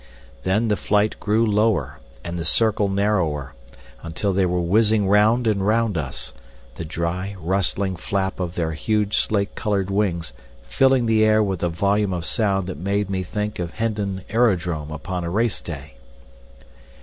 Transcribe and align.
Then, 0.41 0.69
the 0.69 0.75
flight 0.75 1.19
grew 1.19 1.45
lower 1.45 1.99
and 2.23 2.35
the 2.35 2.43
circle 2.43 2.89
narrower, 2.89 3.53
until 4.01 4.33
they 4.33 4.47
were 4.47 4.59
whizzing 4.59 5.07
round 5.07 5.45
and 5.45 5.61
round 5.63 5.95
us, 5.95 6.33
the 6.73 6.83
dry, 6.83 7.35
rustling 7.39 7.95
flap 7.95 8.39
of 8.39 8.55
their 8.55 8.71
huge 8.71 9.17
slate 9.17 9.53
colored 9.53 9.91
wings 9.91 10.33
filling 10.63 11.05
the 11.05 11.23
air 11.23 11.43
with 11.43 11.61
a 11.61 11.69
volume 11.69 12.13
of 12.13 12.25
sound 12.25 12.65
that 12.65 12.79
made 12.79 13.11
me 13.11 13.21
think 13.21 13.59
of 13.59 13.75
Hendon 13.75 14.23
aerodrome 14.29 14.89
upon 14.89 15.23
a 15.23 15.29
race 15.29 15.61
day. 15.61 15.93